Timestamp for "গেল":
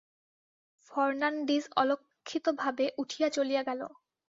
3.63-3.81